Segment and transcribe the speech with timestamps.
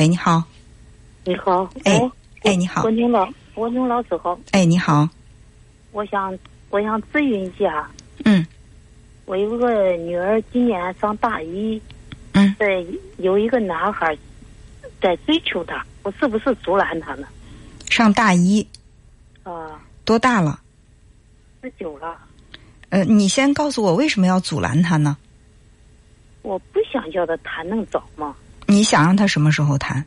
[0.00, 0.42] 喂，你好。
[1.26, 1.70] 你好。
[1.84, 2.10] 哎
[2.44, 2.84] 哎，你好。
[2.84, 4.40] 文婷老，文婷老师好。
[4.52, 5.06] 哎，你好。
[5.92, 6.38] 我想，
[6.70, 7.86] 我想咨询一下。
[8.24, 8.46] 嗯。
[9.26, 11.78] 我有个女儿，今年上大一。
[12.32, 12.56] 嗯。
[12.58, 12.86] 对，
[13.18, 14.16] 有一个男孩
[15.02, 17.28] 在追求她，我是不是阻拦她呢？
[17.90, 18.66] 上大一。
[19.42, 19.82] 啊。
[20.06, 20.58] 多大了？
[21.60, 22.16] 十九了。
[22.88, 25.18] 呃，你先告诉我为什么要阻拦他呢？
[26.40, 28.34] 我不想叫他谈，那么早吗？
[28.70, 30.04] 你想让他什么时候谈？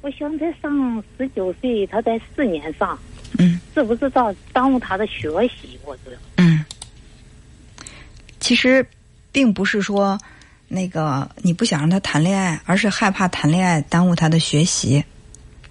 [0.00, 2.98] 我想他上十九岁，他在四年上，
[3.38, 5.78] 嗯，是不是到耽误他的学习？
[5.84, 6.16] 我知道。
[6.36, 6.64] 嗯，
[8.38, 8.86] 其实
[9.32, 10.18] 并不是说
[10.68, 15.04] 那个你不想让他谈恋爱，而是害怕谈恋爱耽误他的学习。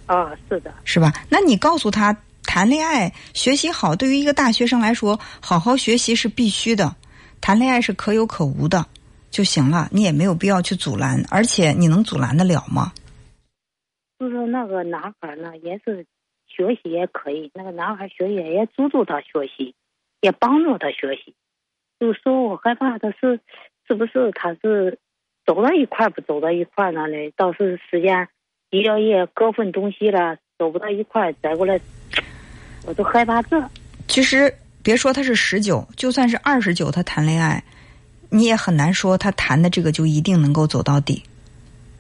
[0.06, 0.74] 啊，是的。
[0.84, 1.14] 是吧？
[1.30, 6.94] 那你告诉他，谈恋爱学习好，对于一个大学生来说，好好学习是必须的，
[7.40, 8.86] 谈恋爱是可有可无的
[9.32, 9.90] 就行了。
[9.92, 12.94] 你也没有必要去阻拦，而且你能阻拦得了吗？
[14.20, 16.06] 就是那个男孩呢，也是
[16.46, 17.50] 学习也可以。
[17.56, 19.74] 那个男孩学习也资助他学习，
[20.20, 21.34] 也帮助他学习。
[22.00, 23.40] 就是说我害怕他是
[23.88, 25.00] 是不是他是
[25.46, 27.32] 走到一块儿不走到一块儿呢嘞？
[27.36, 28.28] 到时时间
[28.70, 31.80] 一了业各分东西了，走不到一块儿，再过来，
[32.86, 33.60] 我都害怕这。
[34.08, 37.64] 其实别说他是十九，就算是二十九，他谈恋爱，
[38.34, 41.22] 你也很难说他谈的这个就一定能够走到底，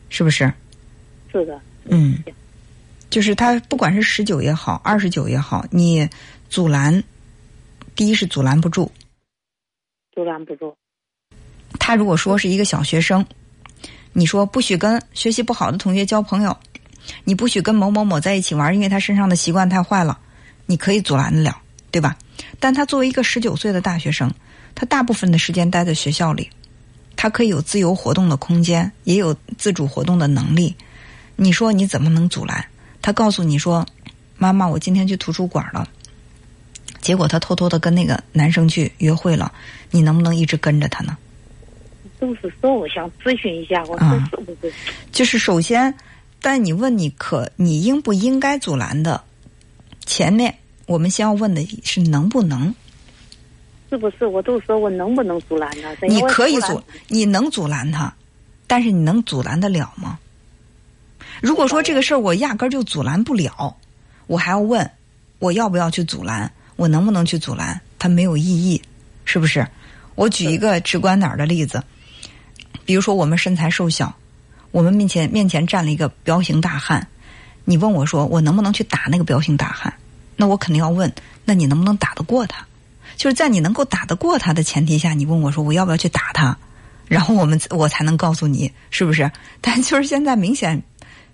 [0.07, 0.51] 是不是？
[1.29, 1.59] 是的。
[1.83, 2.23] 嗯，
[3.09, 6.07] 就是他不管是十九也好，二十九也好，你
[6.49, 7.03] 阻拦，
[7.95, 8.89] 第一是阻拦不住，
[10.15, 10.73] 阻拦不住。
[11.77, 13.25] 他如果说是一个小学生，
[14.13, 16.57] 你说不许跟学习不好的同学交朋友，
[17.25, 20.17] 你不许跟某某某在一起玩，因为他身上的习惯太坏了，
[20.65, 22.15] 你可以阻拦得了，对吧？
[22.59, 24.31] 但他作为一个十九岁的大学生，
[24.75, 26.49] 他大部分的时间待在学校里，
[27.15, 30.75] 他可以有自由活动的空间，也有自主活动的能力。
[31.35, 32.63] 你说你怎么能阻拦？
[33.01, 33.85] 他告诉你说
[34.37, 35.87] ：“妈妈，我今天去图书馆了。”
[37.01, 39.51] 结果他偷偷的跟那个男生去约会了。
[39.89, 41.17] 你能不能一直跟着他呢？
[42.19, 44.71] 就是说，我想咨询一下，我说是不是？
[45.11, 45.93] 就是首先，
[46.39, 49.21] 但你问你可你应不应该阻拦的，
[50.05, 50.55] 前面
[50.85, 52.73] 我们先要问的是能不能？
[53.91, 54.25] 是不是？
[54.25, 55.93] 我都说我能不能阻拦他？
[56.07, 58.13] 你可以阻，你能阻拦他，
[58.65, 60.17] 但是你能阻拦得了吗？
[61.41, 63.75] 如果说这个事儿我压根儿就阻拦不了，
[64.27, 64.89] 我还要问
[65.39, 67.81] 我要不要去阻拦，我能不能去阻拦？
[67.99, 68.81] 它没有意义，
[69.25, 69.67] 是不是？
[70.15, 71.83] 我举一个直观点儿的例子，
[72.85, 74.15] 比如说我们身材瘦小，
[74.71, 77.05] 我们面前面前站了一个彪形大汉，
[77.65, 79.93] 你问我说我能不能去打那个彪形大汉？
[80.37, 81.13] 那我肯定要问，
[81.43, 82.65] 那你能不能打得过他？
[83.15, 86.57] 就是在你能够打得过他的前提下，你问我说我要不要去打他？
[87.07, 89.31] 然后我们我才能告诉你是不是？
[89.61, 90.83] 但就是现在明显。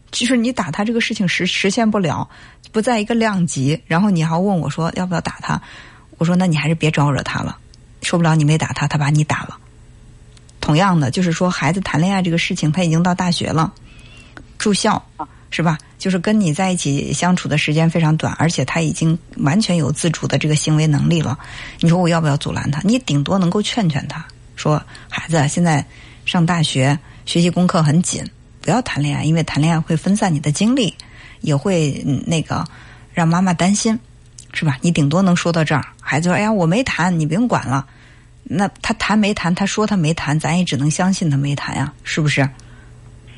[0.10, 2.30] 就是你打他这个事情实实现不了，
[2.72, 5.62] 不在一个量级，然后你还问我说要不要打他？
[6.18, 7.58] 我说那你还是别招惹他了，
[8.02, 9.58] 受不了你没打他，他把你打了。
[10.62, 13.74] 同样的，就是说孩子谈恋爱这个事情，他已经到大学了，
[14.58, 15.06] 住校
[15.50, 15.78] 是吧？
[15.98, 21.38] 就是跟你在一起相处的时间非常短，而且他已经完全有自主的这个行为能力了。
[21.80, 22.82] 你说我要不要阻拦他？
[22.84, 24.26] 你顶多能够劝劝他
[24.56, 25.86] 说孩子现在
[26.26, 28.24] 上大学，学习功课很紧。
[28.62, 30.94] 不要谈恋爱，因为谈恋爱会分散你的精力，
[31.40, 32.66] 也会那个
[33.14, 33.98] 让妈妈担心，
[34.52, 34.78] 是吧？
[34.82, 35.86] 你顶多能说到这儿。
[36.02, 37.88] 孩子说：“哎呀，我没谈，你不用管了。”
[38.44, 39.56] 那他谈没谈？
[39.56, 42.50] 他说他没谈，咱也只能相信他没谈呀，是不是？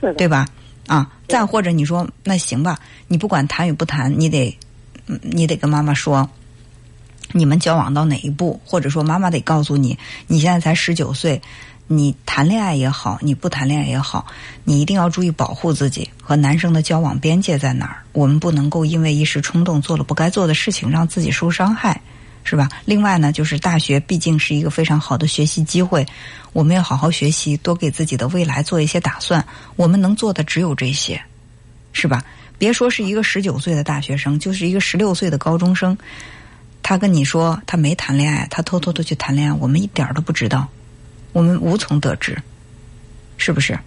[0.02, 0.48] 是，对吧？
[0.90, 2.78] 啊，再或者你说那行吧，
[3.08, 4.58] 你不管谈与不谈，你得
[5.22, 6.30] 你得跟妈妈说，
[7.32, 9.98] 你们交往到哪一步，或者说妈妈得告诉你，
[10.28, 11.42] 你现在才十九岁。
[11.92, 14.28] 你谈恋爱也好，你不谈恋爱也好，
[14.64, 18.04] 你一定要注意保护自己和男生的交往边界在哪儿。
[18.12, 22.00] 我们不能够因为一时冲动做了不该做的事情，让自己受伤害，
[22.50, 22.68] 是吧？
[22.84, 26.04] 另外呢，就是大学毕竟是一个非常好的学习机会，
[26.52, 29.46] 我们要好好学习，多给自己的未来做一些打算。
[29.76, 31.22] 我们能做的只有这些，
[31.94, 32.24] 是吧？
[32.58, 35.96] 别说是一个十九岁的大学生，就是一个十六岁的高中生，
[36.82, 40.68] 他跟你说他没谈恋爱，他偷偷的去谈恋爱，我们一点都不知道。
[41.34, 42.36] 我们无从得知，
[43.38, 43.78] 是不是？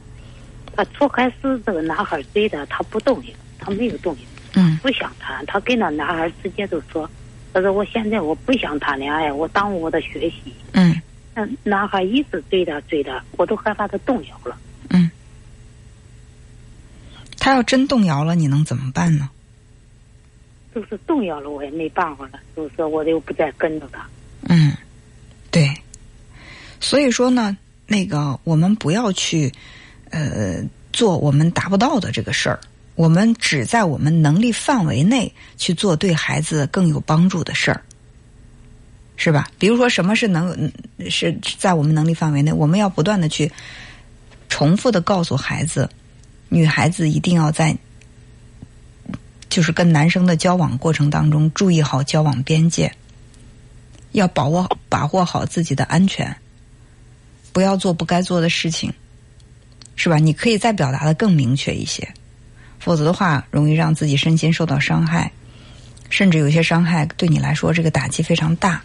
[0.76, 5.44] 他初开始这个男孩追的，他不动心，他没有动心，嗯，不想谈。
[5.46, 7.10] 他跟那男孩直接就说
[7.52, 11.00] ：“他说我现在我不想谈恋爱，我耽误我的学习。”嗯，
[11.34, 14.56] 那男孩一直追他追他，我都害怕他动摇了。
[14.90, 15.10] 嗯，
[17.38, 19.28] 他要真动摇了，你能怎么办呢？
[20.74, 22.40] 就是动摇了，我也没办法了。
[22.56, 24.06] 就是我就不再跟着他。
[24.48, 24.72] 嗯，
[25.50, 25.70] 对。
[26.80, 27.56] 所以说呢，
[27.86, 29.52] 那个我们不要去，
[30.10, 32.58] 呃，做我们达不到的这个事儿，
[32.94, 37.82] 我们只在我们能力范围内去做对孩子更有帮助的事儿，
[39.16, 39.50] 是吧？
[39.58, 40.70] 比如说，什么是能
[41.08, 42.52] 是在我们能力范围内？
[42.52, 43.50] 我们要不断的去
[44.48, 45.88] 重复的告诉孩子，
[46.48, 47.76] 女孩子一定要在
[49.48, 52.92] 就是跟男生的交往过程当中注意好交往边界，
[54.12, 56.34] 要把握把握好自己的安全，
[57.52, 58.92] 不要做不该做的事情。
[59.94, 60.16] 是吧？
[60.16, 62.02] 你可以再表达的更明确一些，
[62.82, 65.30] 否则的话，容易让自己身心受到伤害，
[66.10, 68.82] 甚至有些伤害对你来说这个打击非常大。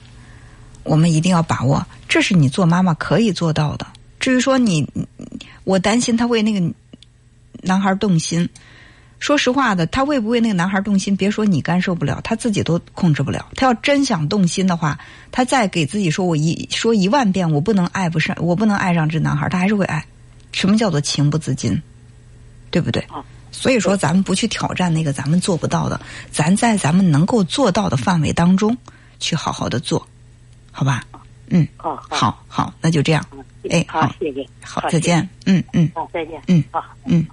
[0.83, 3.87] 我们一定要把握，这是你做妈妈可以做到的。
[4.19, 4.87] 至于说你，
[5.63, 6.73] 我担心他为那个
[7.63, 8.47] 男孩动心，
[9.17, 13.49] 说实话的，他为不为那个男孩动心，别说你干涉不了，他自己都控制不了。
[13.55, 14.99] 他要真想动心的话，
[15.31, 20.05] 他再给自己说我一说一万遍，我不能爱不上，我不能爱上这男孩，他还是会爱。
[20.51, 21.81] 什么叫做情不自禁，
[22.71, 23.03] 对不对？
[23.57, 25.99] 所以说，咱们不去挑战那个咱们做不到的，
[26.31, 28.77] 咱在咱们能够做到的范围当中
[29.17, 30.07] 去好好的做，
[30.71, 31.03] 好吧？
[31.49, 33.25] 嗯，好，好，好，那就这样。
[33.71, 35.27] 哎，好，谢谢，好，再见。
[35.47, 36.39] 嗯嗯，好，再见。
[36.47, 37.25] 嗯，好，嗯。